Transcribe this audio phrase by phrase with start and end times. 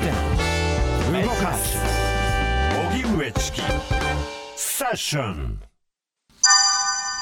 [0.00, 1.78] て動かす。
[2.92, 3.62] 荻上チキ。
[4.56, 5.60] セッション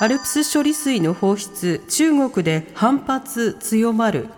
[0.00, 4.28] アルプス処理水の放出中国で反発強まる。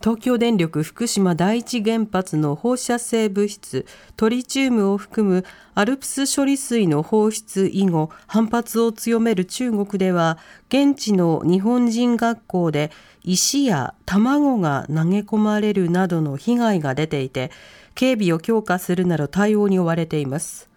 [0.00, 3.84] 東京電力福島第一原発の放射性物質
[4.16, 5.44] トリチウムを含む
[5.74, 10.38] アルプス処理水の放出以後反発を強める中国では
[10.68, 12.92] 現地の日本人学校で
[13.24, 17.50] 石や卵が投げ込まれるなどの被害が出ていて
[17.96, 20.70] 警備を強化するなど対応に追われています。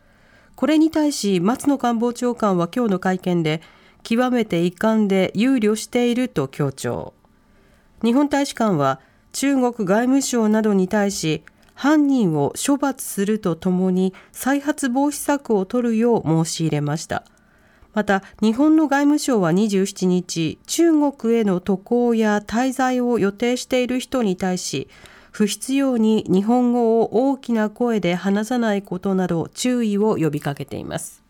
[0.55, 3.61] これに対し松野官房長官は今日の会見で
[4.01, 7.13] 極めて遺憾で憂慮していると強調。
[8.03, 8.99] 日本大使館は
[9.31, 17.23] 中国外務省などに対し犯人を処罰するとともに再発防止策を取るよう申し入れました。
[17.93, 24.87] また日本の外務省は27日中国への渡航や滞在を予定している人に対し
[25.31, 31.20] 不必要に日本語を大きな声で話さないことなど注意を呼びかけています。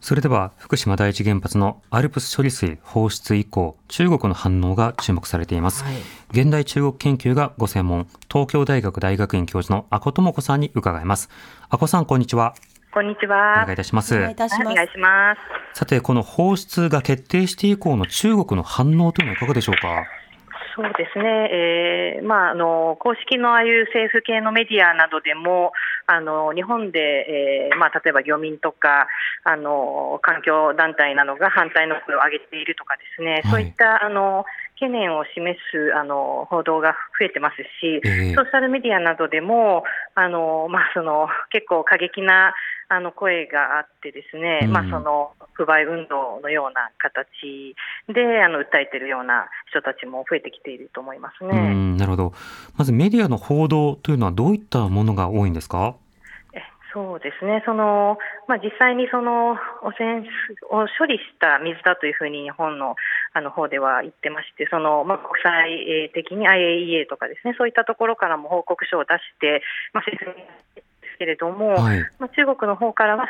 [0.00, 5.94] それでは福島第一原発のアルプス処理水放出以降中国の反応が注目されています、はい、
[6.30, 11.28] 現代中国研究がご専門東京大学大学院教授の阿古智子さんに伺います
[11.68, 12.54] 阿古さんこんにちは
[12.92, 13.52] こんにちは。
[13.52, 14.16] お願いいたします。
[14.16, 14.34] お願い
[14.88, 15.36] しま
[15.74, 15.78] す。
[15.78, 20.06] さて、この放出が決定して以降の中国の反応というのはいかがでしょうか？
[20.74, 25.72] そうですね、えーまあ、あの公式のああいう政府系のメディアなどでも、
[26.06, 29.06] あの日本で、えーまあ、例えば漁民とか
[29.44, 34.44] あの環境団体などが反対の声を上げているとかですね、はい、そういったあの
[34.80, 39.84] 懸念を示すあの報道が増えてますし、えー、ソーシャルメディアなどでも
[40.14, 42.54] あの、まあ、その結構過激な
[42.92, 47.76] あの声があってですね、うん、まあ、その不買運動のような形
[48.12, 51.74] であの訴えているような人たちも増えてきていると思いますね。
[51.96, 52.32] なるほど。
[52.76, 55.94] まずメディアの報道というのはどういったものが多いんですか？
[56.92, 58.18] そうですね、その
[58.48, 59.52] まあ、実際にその
[59.84, 60.26] 汚染
[60.70, 62.96] を処理した水だというふうに日本の
[63.32, 69.62] あの方では言ってまして、そのまあ、国際的に IAEA とかですね、そういったところからも報告書を出して、
[69.92, 70.34] まあ、説明
[71.20, 73.28] けれども、はい、まあ、中国の方からは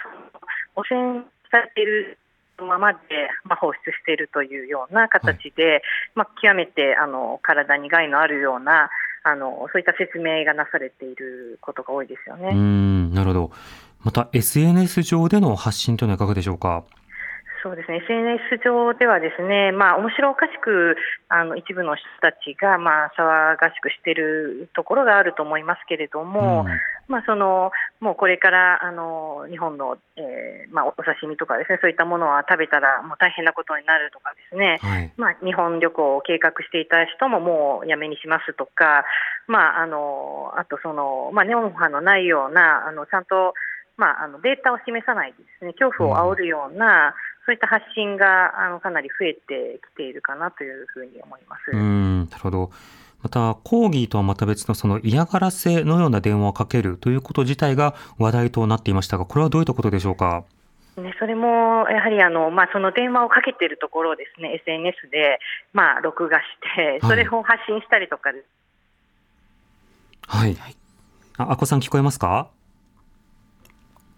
[0.77, 2.19] 汚染されている
[2.63, 2.99] ままで、
[3.45, 5.83] まあ、放出しているというような形で、はい、
[6.15, 8.91] まあ、極めてあの体に害のあるような
[9.25, 12.51] あのそういった説明がなされていることが多いですよね。
[12.53, 13.51] うんなるほど。
[14.03, 16.85] また SNS 上での発信というのはいかがでしょうか？
[17.63, 17.99] そうですね。
[17.99, 20.97] SNS 上ではですね、まあ、面白おかしく
[21.29, 26.73] あの一部の人たちが、まあ、騒がしくしているところがあると思いますけれども、うん、
[27.11, 39.05] まあ、そのもうこれからあの日本の、えーまあ、お刺身とかですねそういったものは食べたらもう大変なことになるとかですね、はい、まあ、日本旅行を計画していた人ももうやめにしますとか、
[39.49, 43.55] まあ、あのあとその、まあ、ネオン波のないようなあのちゃんと
[43.99, 47.13] まあ、あのデータを示さないですね恐怖を煽るような、
[47.45, 51.71] そういった発信があのかなり増えてきているかなというふうに思います。
[51.73, 52.71] うんなるほど
[53.23, 60.45] また、抗議とはまた別のその嫌がらせのような電話をかけるということ自体が話題となっていましたが、これはどういったことでしょうか？
[60.97, 65.39] ね、それもやはりあの、まあ、その電話をかけているところをですね SNS で、
[65.73, 66.45] まあ、録画し
[66.77, 68.31] て、それを発信したりとか
[70.27, 70.77] はい、はい、
[71.39, 72.49] あ、あこさん聞こえますか？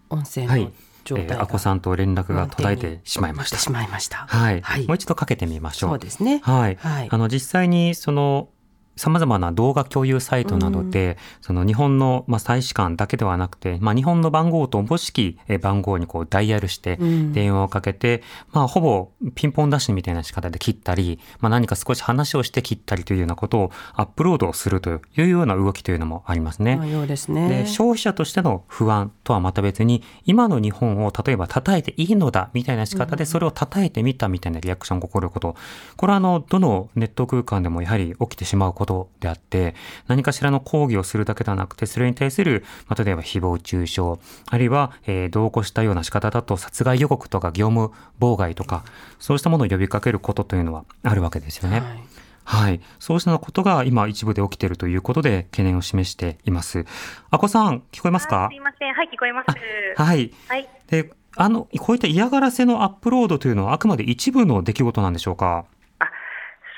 [0.09, 0.71] 音声の
[1.05, 3.57] 状態が、えー、あこさんと連絡が途絶えてしまいました。
[3.57, 4.27] しまいました。
[4.27, 4.61] はい。
[4.61, 5.89] はい、もう一度かけてみましょう。
[5.91, 6.41] そうですね。
[6.43, 6.75] はい。
[6.75, 8.49] はい、あの実際にその
[8.95, 16.97] さまざまな動画共有サイトなどで、うん、その日本の、まあ、大使館だけではなくて、まあ、日本の番号とおぼしき番号にこうダイヤルして
[17.31, 26.79] 電話をかけて、うん、まあ、ほぼピンポンダッシュみたいな仕方で切ったり、まあ、何か少し話をして切ったりというようなことをアップロードするというような動きというのもありますね。
[26.91, 27.49] ようですね。
[27.49, 35.55] で消費者としての不安とはまた別に今の日本を例えば叩いていいのだみたいな仕方でそれを叩いてみたみたいなリアクションが起こること、
[35.97, 38.82] これはあのどのネット空間でもやはり起きてしまうこと
[39.19, 39.75] であって、
[40.07, 44.01] 何かしらの抗議をするだけではなくて、それに対する、まあ、例えば誹謗中傷、
[44.49, 48.83] あるいは、えー、同行したような仕方だと殺害予告とか業務妨害とか、
[49.19, 51.79] そうしたものを呼びかけることというのはあるわけですよね。
[51.79, 51.99] はい
[52.45, 52.81] はい。
[52.99, 56.85] そうしたことが今一部で起きているということで懸念を示しています。
[57.29, 58.49] あこさん、聞こえますか？
[58.51, 58.93] すいません。
[58.93, 59.47] はい、聞こえます。
[59.95, 60.33] はい。
[60.49, 60.67] はい。
[60.87, 65.63] で、あの、こういった嫌がらせのアップロードというのはあくまで一部の出来事なんでしょうか？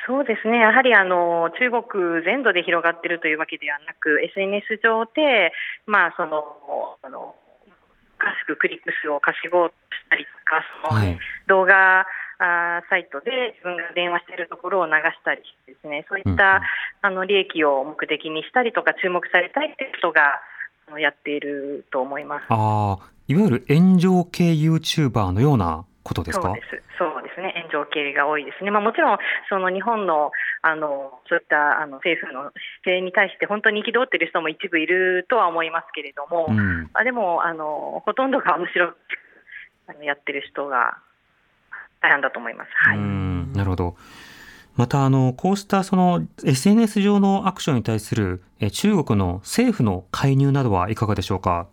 [0.06, 5.52] そうですね、やはりあの中国全土で広がっているというわけではなく、SNS 上で、
[5.88, 6.44] まあ、その
[7.02, 7.36] あの
[8.42, 11.18] しくクリック数を稼ごうとしたりとか、その
[11.48, 12.06] 動画
[12.38, 16.62] あサイトで自分が電話しているところを流したりですね、そういった、
[17.02, 20.42] あの利益を目的にしたりとか、注目されたいという人が
[21.00, 22.46] やっていると思います。
[22.50, 22.98] あ
[23.28, 26.50] いわゆる炎上系ユーチューバーのようなことですか？
[26.50, 26.84] そうです。
[27.00, 29.18] そうですね、炎上系が多いですね、まあ、もちろん
[29.50, 32.52] その日本のあのそういったあの政府の
[32.84, 40.98] 姿勢に対して本当に憤っている人も一部いるとは思いますけれども、うん、あでもあのほとんどが面白くやってる人が
[42.02, 42.70] 大変だと思います。
[42.74, 42.98] はい、
[43.58, 43.96] なるほど。
[44.76, 48.42] またあのこうしたその SNS 上のアクションに対する
[48.74, 51.68] 中国の政府の介入などはいかがでしょうか？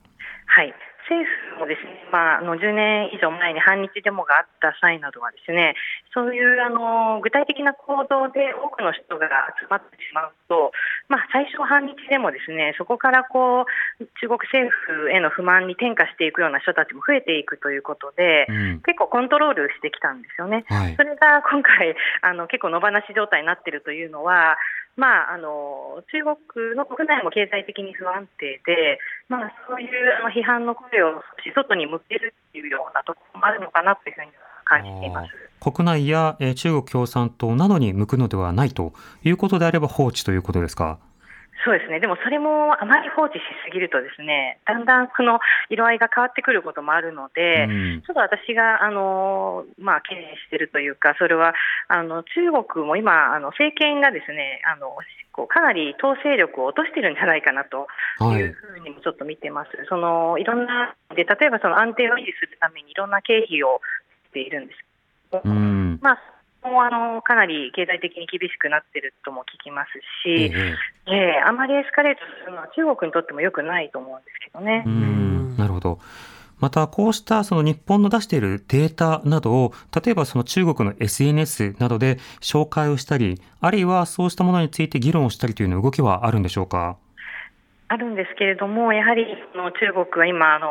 [2.12, 5.74] まあ、あの10年以上前に反日デモがあった際などはですね
[6.14, 10.72] そういうあの具体的な行動で多くの人が集まってしまうと、
[11.08, 20.64] まあ、最初反日でもですねそこからこう中国政府への不満に転嫁していくような人たちも増えていくということで、うん、結構コントロールしてきたんですよね。
[20.68, 24.56] はい、それが今回あの結構野放し状態になっているというのは
[24.96, 28.98] まあ、あの中国の国内も経済的に不安定で、
[29.28, 29.88] まあ、そういう
[30.20, 31.22] あの批判の声を
[31.54, 34.32] 外に向けるっていうようなところもあるのかなというふうに
[34.72, 35.32] 感じています。
[35.60, 38.92] 国内や、え中国共産党などに向くのではないと
[39.22, 40.98] いうことであれば放置ということですか？
[41.64, 45.38] そうですね、でもそれもあまり放置しすぎると、ですねだんだんその
[45.70, 51.54] 色合いが変わってくることもあるので、うん、ちょっと私があの、まあ、懸念しているというか、それは
[51.86, 54.90] あの中国も今、あの政権がですねあの
[55.30, 57.86] こうかなり統制力を落としてるんじゃないかなと
[58.34, 58.42] い。
[58.42, 64.01] うふうにもちょっと見てます、はい、そのいろんなで、例えばその安定を維持するためにいろんな経費をし
[64.32, 64.78] ているんです
[65.30, 66.18] けど、うん、まあ
[66.68, 69.90] もあのかなり経済的に厳しくなっているとも聞きます
[70.24, 70.76] し、え
[71.06, 71.12] え。
[71.12, 74.84] えー、あまりエスカレートするのは中国にとってもよくないと思うんですけどね。
[74.86, 75.56] うん。
[75.56, 75.98] なるほど。
[76.60, 86.96] またこうしたその日本の出しているデータなどを例えばその中国の SNS などで紹介をしたりあるいはそうしたものについて議論をしたりという動きはあるんでしょうか？
[87.88, 89.26] あるんですけれどもやはり
[89.56, 90.68] の中国は今あの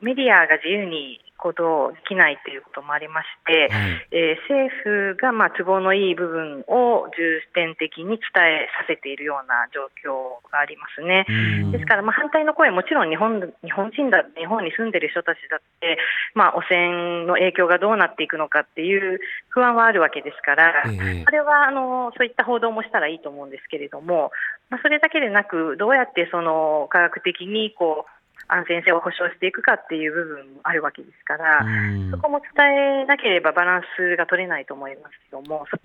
[0.00, 11.26] メディアが自由に行動できないということもありまして、はい、えー、政府がまあ都合のいい部分を重点的に伝えさせているような状況がありますね。
[11.72, 15.98] ですから、まあ、反対の声もちろん日本日本人だ日本に住んでいる人たちだって、
[16.34, 19.18] まあ、汚染の影響がどうなっていくのかっていう
[19.48, 24.30] 不安はあるわけですから、えー、れはあのそういった報道もしたらいいと思うんですけれども、
[24.70, 28.21] まあ、それだけでなくどうやってその科学的にこう
[28.52, 31.64] 安全性を保証していくかっていう部分もあるわけですから、
[32.10, 35.76] そこも伝えなければバランスが取れないと思いますけども、そ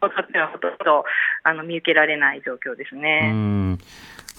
[0.00, 1.04] ことっていうのはほとんど
[1.44, 3.32] あの見受けられない状況ですね。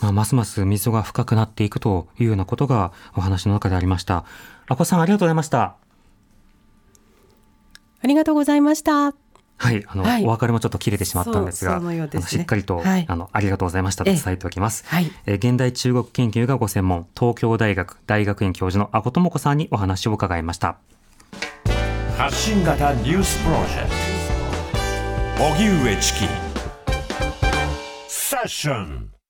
[0.02, 4.26] まあ、ますます溝が深くなっていくというようなことがお話の中でありました。
[4.68, 5.76] あこさんありがとうございました。
[8.04, 9.21] ありがとうございました。
[9.62, 14.84] はい、あの、はい、お別れもちょっと切れてしまったんですが、すね、しっかりと、はい、あのありがとうございましたと伝えておきます。
[14.88, 20.78] はい、え現代中国研究がご専門、東京大学大学院教授の阿古智子さんにお話を伺いました。
[22.18, 23.90] 発信型ニュースプロジェク
[25.38, 26.26] ト、荻上チキ。
[28.08, 29.21] セッション。